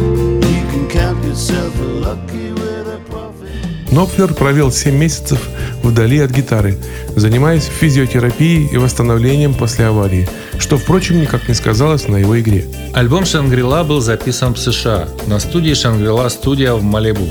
You 0.55 0.65
can 0.73 0.85
count 0.89 1.19
yourself 1.25 1.73
lucky 2.07 2.47
with 2.61 2.97
a 2.97 3.01
profit. 3.11 3.91
Нопфлер 3.91 4.35
провел 4.35 4.71
7 4.71 4.97
месяцев 4.97 5.41
вдали 5.83 6.21
от 6.21 6.31
гитары, 6.31 6.79
занимаясь 7.17 7.65
физиотерапией 7.65 8.69
и 8.69 8.77
восстановлением 8.77 9.55
после 9.55 9.87
аварии, 9.87 10.29
что, 10.59 10.77
впрочем, 10.77 11.21
никак 11.21 11.49
не 11.49 11.55
сказалось 11.55 12.07
на 12.07 12.19
его 12.19 12.39
игре. 12.41 12.67
Альбом 12.95 13.25
«Шангрила» 13.25 13.83
был 13.83 14.01
записан 14.01 14.55
в 14.55 14.59
США 14.61 15.09
на 15.27 15.41
студии 15.41 15.75
«Шангрила 15.75 16.29
Студия» 16.29 16.75
в 16.75 16.85
Малибу, 16.85 17.29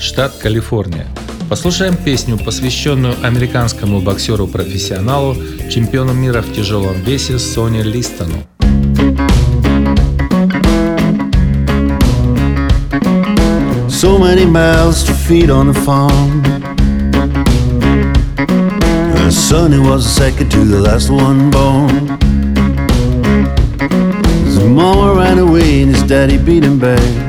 штат 0.00 0.32
Калифорния. 0.42 1.06
Послушаем 1.48 1.96
песню, 1.96 2.36
посвященную 2.38 3.14
американскому 3.22 4.00
боксеру-профессионалу, 4.00 5.36
чемпиону 5.70 6.12
мира 6.12 6.42
в 6.42 6.52
тяжелом 6.52 7.00
весе 7.02 7.38
Соне 7.38 7.82
Листону. 7.84 8.42
So 13.88 14.18
many 14.18 14.44
mouths 14.44 15.04
to 15.04 15.14
feed 15.14 15.48
on 15.48 15.68
the 15.68 15.84
farm. 15.84 16.42
Her 19.16 19.30
son, 19.30 19.72
who 19.72 19.82
was 19.82 20.04
second 20.04 20.50
to 20.50 20.64
the 20.64 20.80
last 20.80 21.10
one 21.10 21.50
born. 21.50 22.18
His 24.44 24.58
mama 24.58 25.14
ran 25.14 25.38
away 25.38 25.82
and 25.82 25.94
his 25.94 26.02
daddy 26.02 26.38
beat 26.38 26.64
him 26.64 26.78
back. 26.78 27.25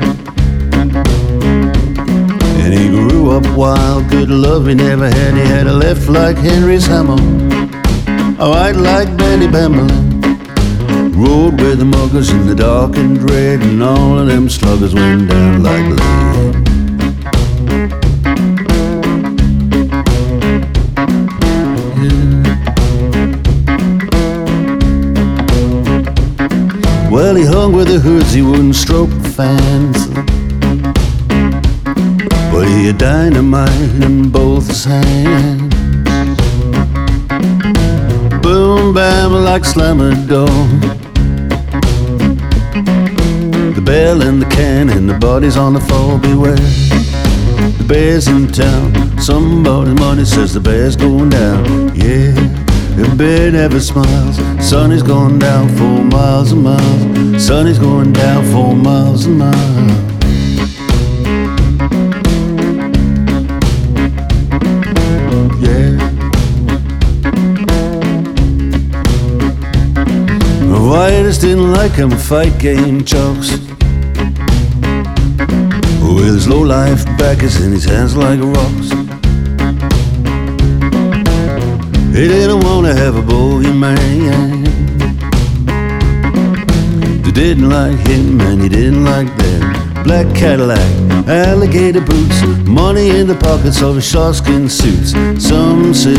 And 2.70 2.78
he 2.78 2.88
grew 2.90 3.30
up 3.30 3.46
wild, 3.56 4.10
good 4.10 4.28
love 4.28 4.66
he 4.66 4.74
never 4.74 5.08
had. 5.08 5.32
He 5.32 5.40
had 5.40 5.66
a 5.66 5.72
left 5.72 6.06
like 6.06 6.36
Henry's 6.36 6.86
hammer, 6.86 7.16
a 8.38 8.50
right 8.50 8.76
like 8.76 9.16
Benny 9.16 9.48
Bamberlin. 9.48 10.20
Rode 11.12 11.58
with 11.62 11.78
the 11.78 11.86
muggers 11.86 12.28
in 12.28 12.46
the 12.46 12.54
dark 12.54 12.94
and 12.98 13.18
dread, 13.18 13.62
and 13.62 13.82
all 13.82 14.18
of 14.18 14.26
them 14.26 14.50
sluggers 14.50 14.92
went 14.92 15.30
down 15.30 15.62
like 15.62 15.82
lead. 15.82 16.68
Well, 27.10 27.34
he 27.34 27.46
hung 27.46 27.72
with 27.72 27.88
the 27.88 27.98
hoods, 27.98 28.34
he 28.34 28.42
wouldn't 28.42 28.76
stroke 28.76 29.08
the 29.08 29.30
fans. 29.30 30.37
Had 32.60 32.98
dynamite 32.98 34.02
in 34.02 34.30
both 34.30 34.66
his 34.66 34.84
hands. 34.84 35.74
Boom, 38.42 38.94
bam, 38.94 39.32
like 39.32 39.64
slammer 39.64 40.14
door. 40.26 40.46
The 43.74 43.82
bell 43.84 44.22
and 44.22 44.40
the 44.40 44.46
can 44.50 44.88
and 44.88 45.06
the 45.08 45.18
bodies 45.20 45.58
on 45.58 45.74
the 45.74 45.80
floor, 45.80 46.18
beware. 46.18 46.56
The 46.56 47.84
bear's 47.86 48.26
in 48.26 48.48
town. 48.48 49.18
Somebody's 49.18 50.00
money 50.00 50.24
says 50.24 50.54
the 50.54 50.60
bear's 50.60 50.96
going 50.96 51.28
down. 51.28 51.94
Yeah, 51.94 52.32
the 52.96 53.14
bear 53.18 53.52
never 53.52 53.80
smiles. 53.80 54.36
Sun 54.66 54.92
is 54.92 55.02
going 55.02 55.38
down 55.38 55.68
for 55.76 56.04
miles 56.04 56.52
and 56.52 56.62
miles. 56.62 57.46
Sun 57.46 57.66
is 57.66 57.78
going 57.78 58.14
down 58.14 58.44
for 58.50 58.74
miles 58.74 59.26
and 59.26 59.38
miles. 59.38 60.17
Writers 71.28 71.42
didn't 71.42 71.72
like 71.72 71.92
him, 71.92 72.10
fight 72.10 72.58
game 72.58 73.04
chokes. 73.04 73.50
With 76.00 76.32
his 76.32 76.48
low 76.48 76.62
life 76.62 77.04
backers 77.18 77.60
in 77.60 77.70
his 77.70 77.84
hands 77.84 78.16
like 78.16 78.40
rocks. 78.40 78.88
He 82.16 82.28
didn't 82.28 82.64
want 82.64 82.86
to 82.86 82.94
have 82.94 83.16
a 83.16 83.20
bogeyman. 83.20 84.64
They 87.22 87.30
didn't 87.30 87.68
like 87.68 87.98
him 88.08 88.40
and 88.40 88.62
he 88.62 88.70
didn't 88.70 89.04
like 89.04 89.28
them. 89.36 90.04
Black 90.04 90.34
Cadillac, 90.34 90.80
alligator 91.28 92.00
boots, 92.00 92.42
money 92.66 93.10
in 93.10 93.26
the 93.26 93.36
pockets 93.36 93.82
of 93.82 93.96
his 93.96 94.10
sharkskin 94.10 94.70
suits. 94.70 95.12
Some 95.46 95.92
say 95.92 96.14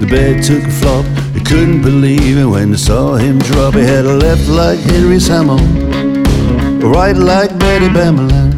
the 0.00 0.06
bed 0.10 0.42
took 0.42 0.64
a 0.64 0.70
flop. 0.80 1.27
Couldn't 1.48 1.80
believe 1.80 2.36
it 2.36 2.44
when 2.44 2.72
they 2.72 2.76
saw 2.76 3.14
him 3.14 3.38
drop. 3.38 3.72
He 3.72 3.80
had 3.80 4.04
a 4.04 4.14
left 4.14 4.48
like 4.48 4.78
Henry's 4.80 5.26
hammer, 5.26 5.54
a 5.54 6.86
right 6.86 7.16
like 7.16 7.58
Betty 7.58 7.88
Bamberlin. 7.88 8.50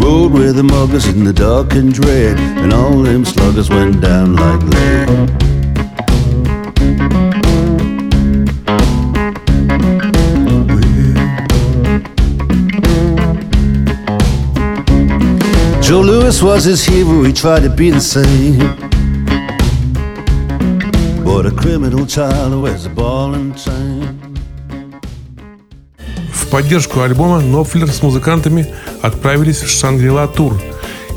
Rode 0.00 0.32
with 0.32 0.56
the 0.56 0.62
muggers 0.62 1.06
in 1.06 1.24
the 1.24 1.32
dark 1.34 1.74
and 1.74 1.92
dread, 1.92 2.38
and 2.38 2.72
all 2.72 3.02
them 3.02 3.26
sluggers 3.26 3.68
went 3.68 4.00
down 4.00 4.34
like 4.34 4.62
lead. 4.62 5.30
Joe 15.82 16.00
Louis 16.00 16.42
was 16.42 16.64
his 16.64 16.82
hero, 16.82 17.24
he 17.24 17.32
tried 17.34 17.60
to 17.64 17.68
be 17.68 17.90
the 17.90 18.00
same. 18.00 18.93
Criminal 21.84 22.06
child 22.06 22.62
wears 22.62 22.86
a 22.86 22.88
ball 22.88 23.34
and 23.34 23.54
chain. 23.56 24.08
В 26.32 26.48
поддержку 26.48 27.02
альбома 27.02 27.40
Нопфлер 27.40 27.90
с 27.90 28.02
музыкантами 28.02 28.66
отправились 29.02 29.60
в 29.60 29.68
Шангрила 29.68 30.26
Тур. 30.26 30.58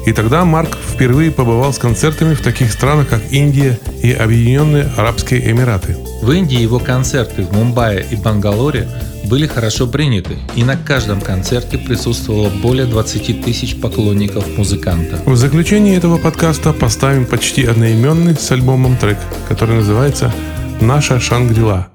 И 0.05 0.11
тогда 0.11 0.43
Марк 0.43 0.77
впервые 0.77 1.31
побывал 1.31 1.71
с 1.71 1.77
концертами 1.77 2.33
в 2.33 2.41
таких 2.41 2.73
странах, 2.73 3.07
как 3.07 3.21
Индия 3.31 3.79
и 4.03 4.11
Объединенные 4.11 4.91
Арабские 4.97 5.49
Эмираты. 5.49 5.95
В 6.21 6.29
Индии 6.31 6.59
его 6.59 6.79
концерты 6.79 7.43
в 7.43 7.53
Мумбаи 7.53 8.05
и 8.11 8.17
Бангалоре 8.17 8.89
были 9.23 9.47
хорошо 9.47 9.87
приняты, 9.87 10.37
и 10.55 10.65
на 10.65 10.75
каждом 10.75 11.21
концерте 11.21 11.77
присутствовало 11.77 12.49
более 12.49 12.87
20 12.87 13.41
тысяч 13.45 13.79
поклонников 13.79 14.45
музыканта. 14.57 15.21
В 15.25 15.37
заключение 15.37 15.95
этого 15.95 16.17
подкаста 16.17 16.73
поставим 16.73 17.25
почти 17.25 17.65
одноименный 17.65 18.35
с 18.35 18.51
альбомом 18.51 18.97
трек, 18.97 19.17
который 19.47 19.77
называется 19.77 20.33
«Наша 20.80 21.18
Шангрила». 21.20 21.86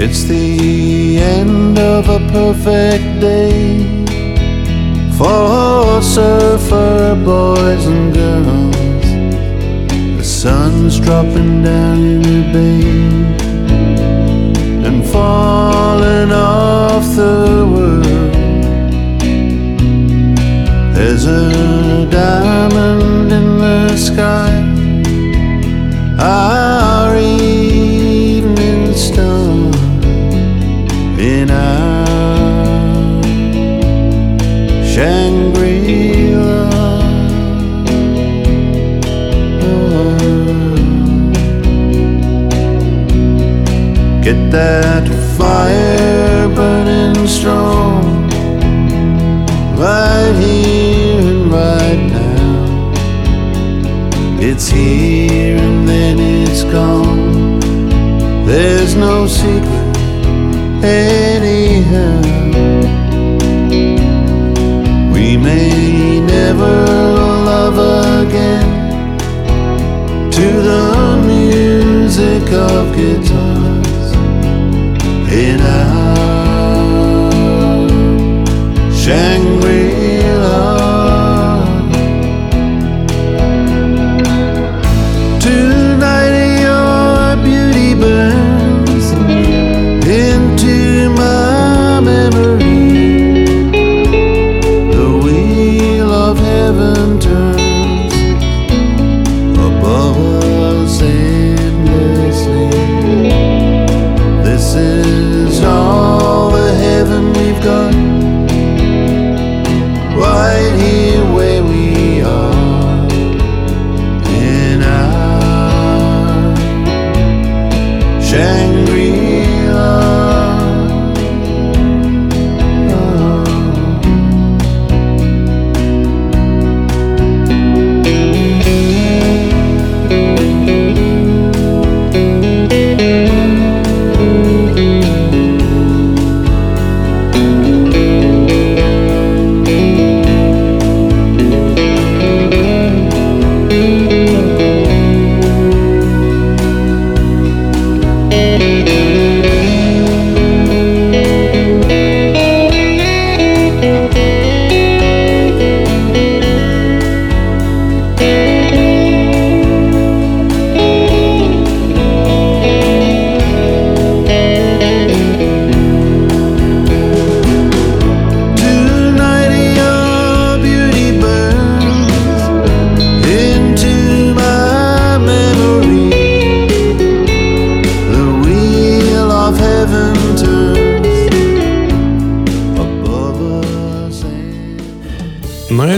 It's 0.00 0.22
the 0.22 1.18
end 1.18 1.76
of 1.76 2.08
a 2.08 2.20
perfect 2.30 3.20
day 3.20 4.06
for 5.18 6.00
surfer 6.00 7.16
boys 7.24 7.84
and 7.84 8.14
girls. 8.14 9.08
The 10.18 10.22
sun's 10.22 11.00
dropping 11.00 11.64
down 11.64 11.98
in 11.98 12.22
the 12.22 12.42
bay 12.52 12.86
and 14.86 15.04
falling 15.04 16.30
off 16.30 17.04
the 17.16 17.66
world. 17.74 18.04
There's 20.94 21.26
a 21.26 22.06
diamond 22.08 23.32
in 23.32 23.58
the 23.58 23.96
sky. 23.96 24.41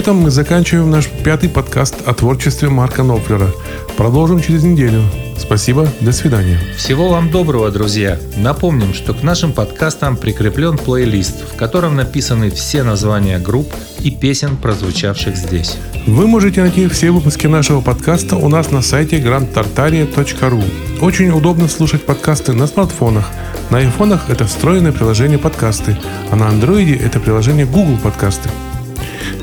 Этом 0.06 0.18
мы 0.18 0.30
заканчиваем 0.30 0.88
наш 0.88 1.08
пятый 1.08 1.48
подкаст 1.48 1.96
о 2.06 2.14
творчестве 2.14 2.68
Марка 2.68 3.02
Нопфлера. 3.02 3.48
Продолжим 3.96 4.40
через 4.40 4.62
неделю. 4.62 5.02
Спасибо, 5.36 5.88
до 6.00 6.12
свидания. 6.12 6.60
Всего 6.76 7.08
вам 7.08 7.28
доброго, 7.32 7.72
друзья! 7.72 8.16
Напомним, 8.36 8.94
что 8.94 9.14
к 9.14 9.24
нашим 9.24 9.52
подкастам 9.52 10.16
прикреплен 10.16 10.78
плейлист, 10.78 11.42
в 11.52 11.56
котором 11.56 11.96
написаны 11.96 12.50
все 12.50 12.84
названия 12.84 13.40
групп 13.40 13.66
и 13.98 14.12
песен, 14.12 14.56
прозвучавших 14.56 15.36
здесь. 15.36 15.76
Вы 16.06 16.28
можете 16.28 16.60
найти 16.60 16.86
все 16.86 17.10
выпуски 17.10 17.48
нашего 17.48 17.80
подкаста 17.80 18.36
у 18.36 18.48
нас 18.48 18.70
на 18.70 18.82
сайте 18.82 19.18
grandtartaria.ru. 19.18 20.62
Очень 21.00 21.30
удобно 21.30 21.66
слушать 21.66 22.06
подкасты 22.06 22.52
на 22.52 22.68
смартфонах. 22.68 23.28
На 23.70 23.78
айфонах 23.78 24.30
это 24.30 24.46
встроенное 24.46 24.92
приложение 24.92 25.38
подкасты, 25.38 25.98
а 26.30 26.36
на 26.36 26.46
андроиде 26.46 26.94
это 26.94 27.18
приложение 27.18 27.66
Google 27.66 27.98
подкасты. 28.00 28.50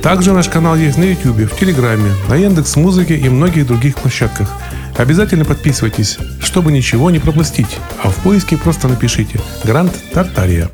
Также 0.03 0.33
наш 0.33 0.49
канал 0.49 0.75
есть 0.75 0.97
на 0.97 1.05
YouTube, 1.05 1.49
в 1.49 1.57
Телеграме, 1.57 2.11
на 2.27 2.35
Яндекс 2.35 2.75
Музыке 2.75 3.15
и 3.15 3.29
многих 3.29 3.65
других 3.65 3.95
площадках. 3.95 4.51
Обязательно 4.97 5.45
подписывайтесь, 5.45 6.17
чтобы 6.41 6.73
ничего 6.73 7.09
не 7.09 7.19
пропустить, 7.19 7.79
а 8.03 8.09
в 8.09 8.15
поиске 8.17 8.57
просто 8.57 8.89
напишите 8.89 9.39
«Гранд 9.63 9.93
Тартария». 10.11 10.69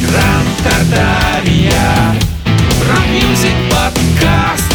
Гранд 0.00 0.48
Тартария. 0.64 2.16
Рок-мьюзик 2.90 3.54
подкаст. 3.70 4.71